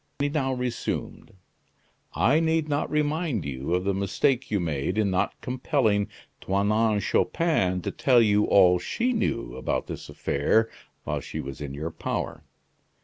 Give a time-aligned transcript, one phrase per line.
[0.17, 1.35] He now resumed:
[2.15, 6.07] "I need not remind you of the mistake you made in not compelling
[6.41, 10.71] Toinon Chupin to tell you all she knew about this affair
[11.03, 12.43] while she was in your power.